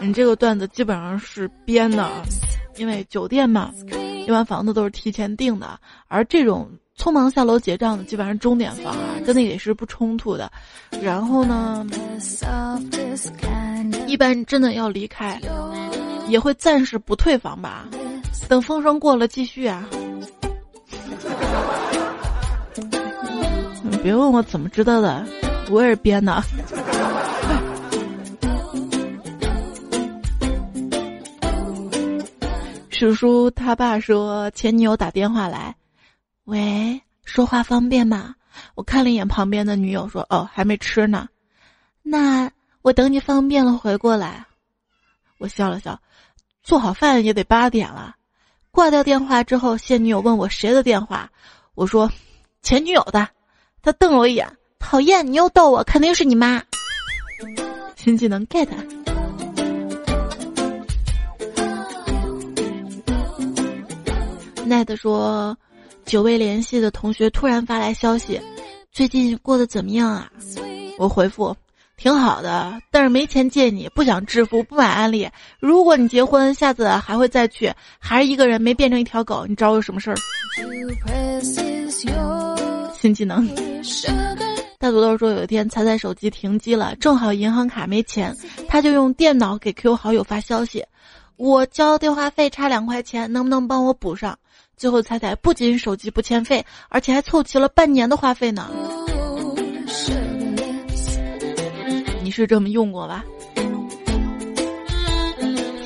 [0.00, 2.10] 你这个段子基本上是编的，
[2.78, 3.70] 因为酒店嘛，
[4.26, 6.68] 一般房子都是提前订的，而这种。
[6.98, 10.50] 匆忙下楼结账的基本上钟点房啊，跟那也是不冲突的。
[11.02, 11.86] 然后呢，
[14.06, 15.40] 一般真的要离开，
[16.28, 17.86] 也会暂时不退房吧，
[18.48, 19.86] 等风声过了继续啊。
[23.82, 25.24] 你 别问我怎么知道的，
[25.70, 26.42] 我也是编的。
[32.90, 35.76] 叔叔他爸说前女友打电话来。
[36.46, 38.36] 喂，说话方便吗？
[38.76, 41.28] 我看了一眼旁边的女友，说：“哦，还没吃呢。”
[42.02, 42.48] 那
[42.82, 44.46] 我等你方便了回过来。
[45.38, 46.00] 我笑了笑，
[46.62, 48.14] 做好饭也得八点了。
[48.70, 51.28] 挂掉电话之后，现女友问我谁的电话，
[51.74, 52.08] 我说
[52.62, 53.28] ：“前女友的。”
[53.82, 56.62] 他瞪了我一眼，讨厌，你又逗我，肯定是你妈。
[57.96, 58.68] 新技能 get。
[64.64, 65.58] 奈德说。
[66.06, 68.40] 久未联系的同学突然发来消息，
[68.92, 70.30] 最近过得怎么样啊？
[70.98, 71.54] 我回复：
[71.96, 75.28] 挺好的，但是没钱借你，不想致富，不买安利。
[75.58, 80.16] 如果你结婚，下次还会再去，还是一个人没变成一条狗，你找我有什么事儿？
[83.00, 83.44] 新技能。
[84.78, 88.32] 大土豆说，有一天彩彩手机停机了，正好银行卡没钱，
[88.68, 90.84] 他就用电脑给 QQ 好友发消息
[91.36, 94.38] ：“我交电话费差两块钱，能不能帮我补上？”
[94.76, 98.70] 最后彩彩不仅手机不欠费，而且还凑齐了半年的话费呢。
[102.22, 103.24] 你是这么用过吧？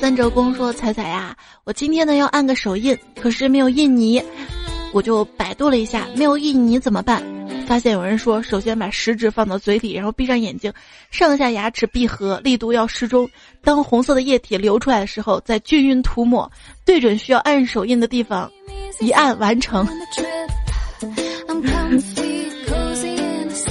[0.01, 1.33] 三折公说：“彩彩呀，
[1.63, 4.21] 我今天呢要按个手印，可是没有印泥，
[4.91, 7.23] 我就百度了一下，没有印泥怎么办？
[7.67, 10.73] 发现有人说，首先把食指放到嘴里，然后闭上眼睛，
[11.11, 13.29] 上下牙齿闭合，力度要适中。
[13.63, 16.51] 当红色的液体流出来的时候，再均匀涂抹，
[16.83, 18.51] 对准需要按手印的地方，
[19.01, 19.85] 一按完成。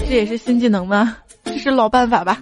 [0.08, 1.16] 这也是新技能吗？
[1.44, 2.38] 这是老办法吧？”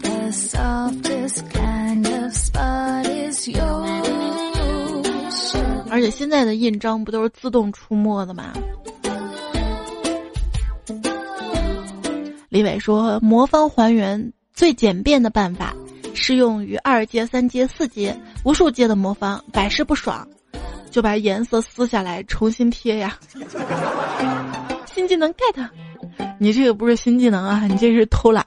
[5.91, 8.53] 而且现在的印章不都是自动出墨的吗？
[12.49, 15.74] 李伟说：“魔方还原最简便的办法，
[16.14, 20.26] 适用于二阶、三阶、四阶、无数阶的魔方，百试不爽，
[20.91, 23.18] 就把颜色撕下来重新贴呀。”
[24.93, 25.68] 新技能 get，
[26.39, 28.45] 你这个不是新技能啊，你这是偷懒。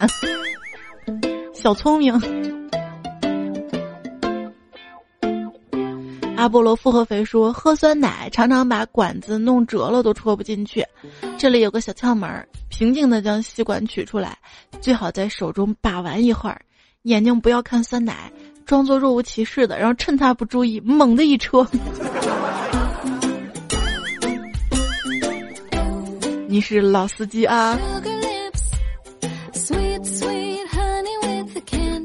[1.53, 2.19] 小聪明，
[6.35, 10.83] 阿波罗复合肥说喝酸奶常常把管子弄折了都戳不进去，
[11.37, 14.37] 这里有个小窍门儿，平静的将吸管取出来，
[14.81, 16.59] 最好在手中把玩一会儿，
[17.03, 18.31] 眼睛不要看酸奶，
[18.66, 21.68] 装作若无其事的，然后趁他不注意猛的一戳。
[26.47, 27.80] 你是老司机啊。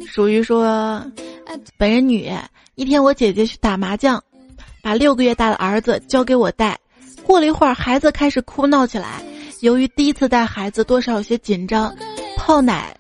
[0.07, 1.05] 属于说，
[1.77, 2.33] 本人女。
[2.75, 4.23] 一天，我姐姐去打麻将，
[4.83, 6.79] 把六个月大的儿子交给我带。
[7.23, 9.23] 过了一会儿，孩子开始哭闹起来。
[9.61, 11.95] 由于第一次带孩子，多少有些紧张，
[12.37, 12.96] 泡奶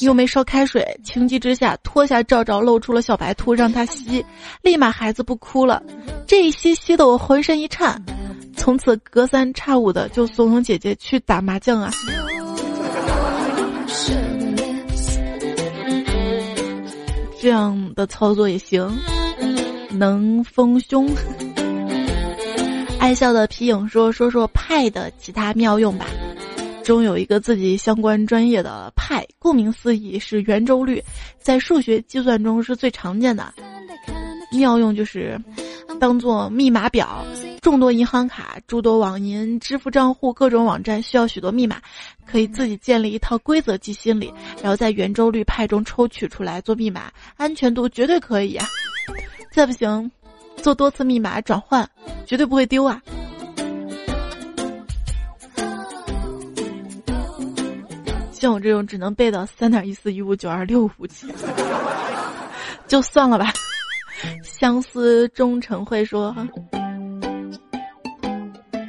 [0.00, 4.24] 又没烧开水，情急之下脱下罩罩，露出了小白兔，让他吸。
[4.62, 5.82] 立马孩子不哭了。
[6.26, 8.02] 这一吸吸的我浑身一颤，
[8.56, 11.90] 从此隔三差五的就怂恿姐姐去打麻将啊。
[17.40, 18.90] 这样的操作也行，
[19.92, 21.08] 能丰胸。
[22.98, 26.06] 爱笑的皮影说：“说说派的其他妙用吧。”
[26.86, 31.02] 中有一个自己相关专业的派，顾名思义是圆周率，
[31.36, 33.52] 在数学计算中是最常见的。
[34.52, 35.36] 妙用就是
[35.98, 37.26] 当做密码表，
[37.60, 41.82] 众多银行卡、诸多网银、支付账户、各种网站需要许多密码。
[42.24, 44.32] 可以自己建立一套规则记心里，
[44.62, 48.64] 然后在圆周率派中抽取出来做密码，安全度绝对可以啊！
[49.50, 50.08] 再不行，
[50.56, 51.88] 做多次密码转换，
[52.24, 53.02] 绝对不会丢啊！
[58.46, 61.26] 像我这种只能背到三点一四一五九二六五七，
[62.86, 63.52] 就算了吧。
[64.44, 66.32] 相思终成会说，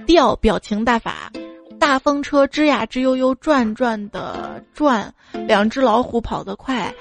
[0.06, 1.32] 调表情大法。
[1.80, 5.12] 大风车吱呀吱悠悠转转的转，
[5.48, 6.94] 两只老虎跑得快。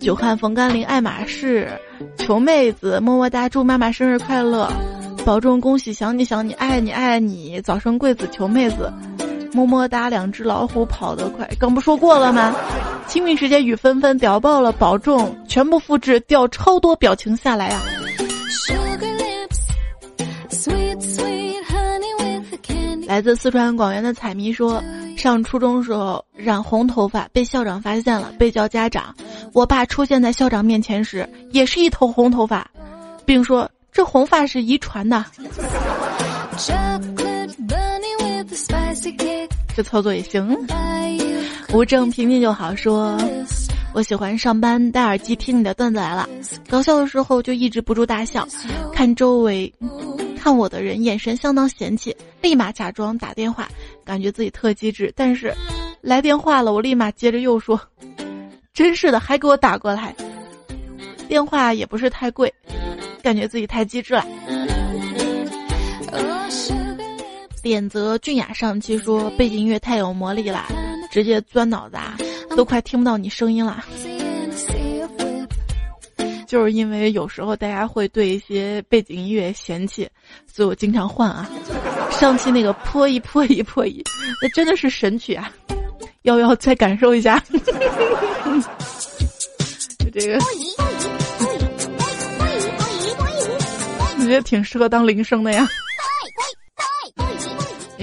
[0.00, 1.70] 久旱逢甘霖，爱马仕，
[2.18, 4.68] 求妹子么么哒，祝妈妈生日快乐，
[5.24, 8.92] 保重，恭喜，想你想你，爱你爱你，早生贵子，求妹子，
[9.52, 12.54] 么么哒，两只老虎跑得快，刚不说过了吗？
[13.06, 17.82] 清明时节雨纷纷，屌爆了，保重，全部复制，掉超多表情下来啊！
[23.06, 24.82] 来自四川广元的彩迷说，
[25.18, 29.14] 上初中时候染红头发被校长发现了，被叫家长。
[29.52, 32.66] 我爸出现在校长面前时，也是一头红头发，
[33.26, 35.22] 并说这红发是遗传的。
[39.74, 40.56] 这操作也行。
[41.72, 42.74] 无证平静就好。
[42.76, 43.18] 说，
[43.94, 46.28] 我喜欢上班戴耳机听你的段子来了，
[46.68, 48.46] 搞笑的时候就抑制不住大笑，
[48.92, 49.72] 看周围。
[50.36, 53.68] 看我的人眼神相当嫌弃，立马假装打电话，
[54.04, 55.12] 感觉自己特机智。
[55.14, 55.54] 但是
[56.00, 57.80] 来电话了，我立马接着又说
[58.74, 60.12] ：“真是的，还给我打过来。”
[61.28, 62.52] 电话也不是太贵，
[63.22, 64.26] 感觉自己太机智了。
[67.62, 70.66] 点泽俊雅上期说背景音乐太有魔力了，
[71.12, 72.18] 直接钻脑子，啊，
[72.56, 73.84] 都快听不到你声音了。
[76.46, 80.08] 就是因为有时候大家会对一些背景音乐嫌弃，
[80.52, 81.48] 所以我经常换啊。
[82.10, 84.02] 上期那个破一破一破一，
[84.42, 85.50] 那真的是神曲啊！
[86.22, 87.42] 要不要再感受一下？
[89.98, 90.38] 就这个，
[94.18, 95.66] 我觉得挺适合当铃声的呀。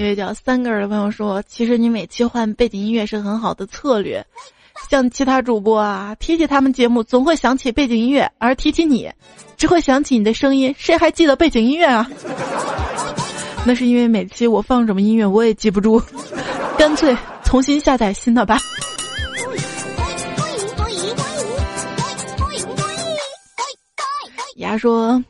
[0.00, 4.24] 一位叫三个人的朋友说：“其实你每期换背景音乐是很好的策略，
[4.88, 9.10] 像其他主播啊，提起他们节目总会想起背景音乐，而提起你，
[9.58, 12.10] 只会想起你的声音，谁还记得背景音乐啊？
[13.66, 16.02] 那是因为每期我放什么音乐我也记不住，
[16.78, 18.58] 干脆重新下载新的吧。
[24.56, 25.22] ”牙说。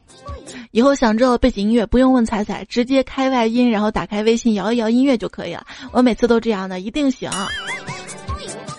[0.72, 5.66] 以后想知道背景音乐，不用问彩彩，直接开外音，然后打开微信摇一摇音乐就可以了。
[5.90, 7.28] 我每次都这样的，一定行。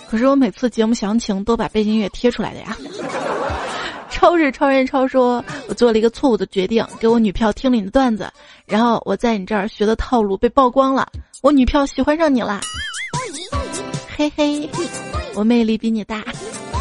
[0.10, 2.78] 可是我每次节目详情都把背景音乐贴出来的呀。
[4.10, 8.32] 超市超人超说，我做了一个错误的决定，给我女票听了你的段子，
[8.66, 11.08] 然后我在你这儿学的套路被曝光了，
[11.42, 12.62] 我女票喜欢上你了。
[14.16, 14.70] 嘿嘿，
[15.34, 16.24] 我魅力比你大。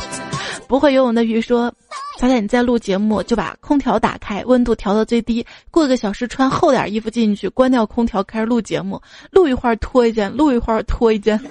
[0.69, 1.73] 不会游泳的鱼说。
[2.21, 9.01] 彩彩，你在录节目就把空调打开，温度调到最低，过个小时穿厚点衣服进去，关掉空调开始录节目，
[9.31, 11.41] 录一会儿脱一件，录一会儿脱一件。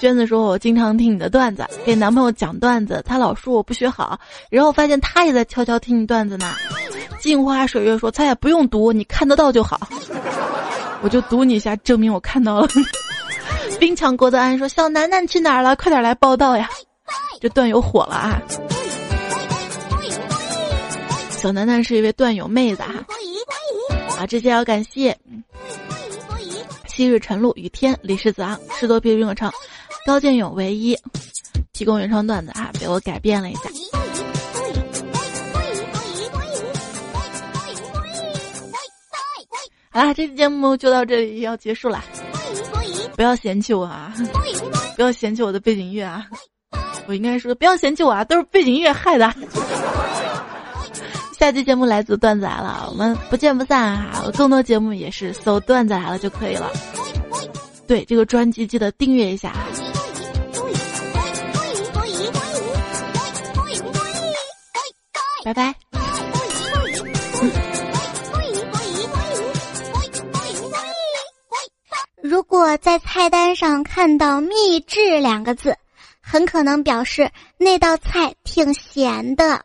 [0.00, 4.18] 娟子说：“我经常听你的段子，给男朋友讲段子，他老说我不学好，
[4.50, 6.52] 然后发现他也在悄悄听你段子呢。”
[7.22, 9.88] 镜花水月说：“彩彩不用读，你看得到就好。”
[11.00, 12.66] 我就读你一下，证明我看到了。
[13.78, 15.76] 冰强郭德安说：“小楠楠去哪儿了？
[15.76, 16.68] 快点来报道呀！”
[17.40, 18.42] 这段友火了啊！
[21.30, 22.94] 小楠楠是一位段友妹子哈。
[24.18, 25.16] 啊，这些要感谢
[26.88, 29.52] 昔日晨露、雨天、李世子昂、士多啤酒唱、
[30.04, 30.98] 高建勇唯一
[31.72, 33.70] 提供原创段子啊，被我改变了一下。
[39.90, 42.04] 好啦，这期节目就到这里要结束了。
[43.18, 44.14] 不要嫌弃我啊！
[44.94, 46.24] 不要嫌弃我的背景音乐啊！
[47.08, 49.34] 我应该说不要嫌弃我啊，都是背景音乐害的。
[51.36, 54.22] 下期节目来自段子来了，我们不见不散啊！
[54.36, 56.70] 更多节目也是搜段子来了就可以了。
[57.88, 59.52] 对这个专辑记得订阅一下。
[65.44, 65.74] 拜拜。
[72.28, 75.74] 如果在菜单上看到秘制两个字，
[76.20, 79.64] 很可能表示那道菜挺咸的。